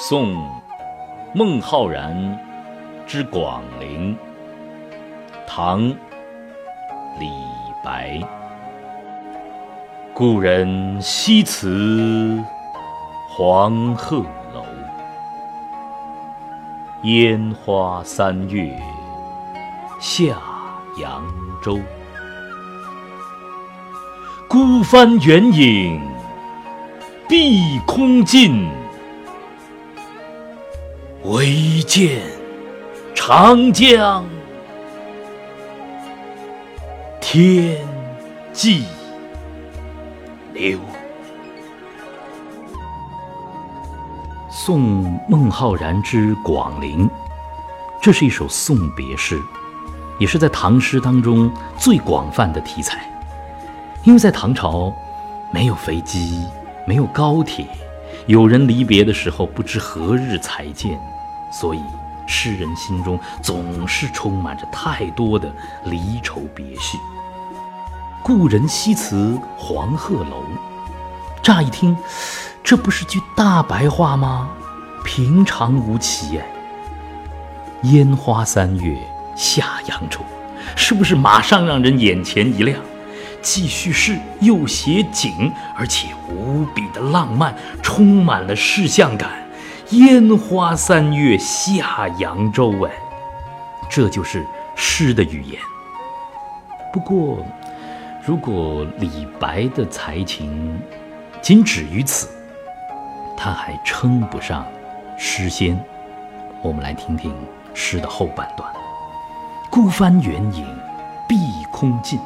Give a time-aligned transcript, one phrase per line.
[0.00, 0.32] 宋
[1.34, 2.38] 孟浩然
[3.04, 4.16] 之广陵，
[5.44, 5.88] 唐
[7.18, 7.28] 李
[7.84, 8.20] 白。
[10.14, 12.40] 故人西辞
[13.28, 14.18] 黄鹤
[14.54, 14.64] 楼，
[17.02, 18.80] 烟花三月
[19.98, 20.22] 下
[21.02, 21.24] 扬
[21.60, 21.76] 州。
[24.48, 26.00] 孤帆远影
[27.28, 28.64] 碧空尽。
[31.28, 32.22] 唯见
[33.14, 34.24] 长江
[37.20, 37.86] 天
[38.50, 38.86] 际
[40.54, 40.78] 流。
[44.48, 47.06] 送孟浩然之《广陵》，
[48.00, 49.38] 这是一首送别诗，
[50.18, 53.06] 也是在唐诗当中最广泛的题材。
[54.02, 54.90] 因为在唐朝，
[55.52, 56.46] 没有飞机，
[56.86, 57.66] 没有高铁，
[58.26, 60.98] 有人离别的时候，不知何日才见。
[61.50, 61.82] 所以，
[62.26, 65.52] 诗人心中总是充满着太多的
[65.84, 66.98] 离愁别绪。
[68.22, 70.42] 故人西辞黄鹤楼，
[71.42, 71.96] 乍一听，
[72.62, 74.50] 这不是句大白话吗？
[75.04, 76.46] 平常无奇哎。
[77.84, 78.98] 烟花三月
[79.34, 80.20] 下扬州，
[80.76, 82.78] 是不是马上让人眼前一亮？
[83.40, 89.47] 既叙事又写景，而且无比的浪漫，充满了视像感。
[89.90, 92.92] 烟花三月下扬州，哎，
[93.88, 95.58] 这就是诗的语言。
[96.92, 97.38] 不过，
[98.22, 100.78] 如果李白的才情
[101.40, 102.28] 仅止于此，
[103.34, 104.66] 他还称不上
[105.16, 105.82] 诗仙。
[106.60, 107.34] 我们来听听
[107.72, 108.70] 诗的后半段
[109.72, 110.66] ：“孤帆远影
[111.26, 112.20] 碧空尽”，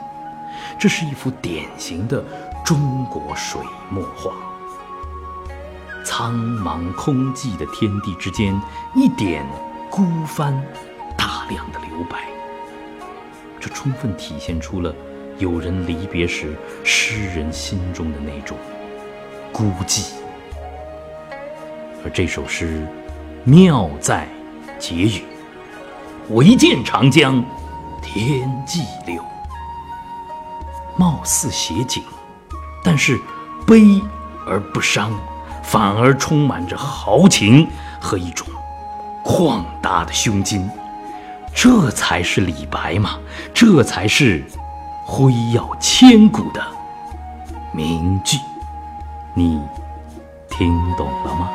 [0.77, 2.25] 这是一幅典型的
[2.65, 4.33] 中国水墨画。
[6.05, 8.61] 苍茫空寂的天地之间，
[8.95, 9.47] 一点
[9.91, 10.53] 孤帆，
[11.17, 12.29] 大量的留白。
[13.61, 14.93] 这充分体现出了
[15.39, 18.59] 有人离别时，诗人心中的那种
[19.53, 20.15] 孤寂。
[22.05, 22.85] 而这首诗
[23.45, 24.29] 妙在
[24.79, 25.23] 结语
[26.31, 27.45] ：“唯见长江
[28.03, 29.23] 天际流”，
[30.99, 32.03] 貌似写景，
[32.83, 33.17] 但是
[33.65, 34.03] 悲
[34.45, 35.13] 而不伤。
[35.63, 37.67] 反而充满着豪情
[38.01, 38.47] 和一种
[39.25, 40.69] 旷达的胸襟，
[41.55, 43.19] 这才是李白嘛，
[43.55, 44.45] 这才是
[45.07, 46.61] 辉耀千古的
[47.73, 48.37] 名句，
[49.35, 49.61] 你
[50.51, 51.49] 听懂了吗？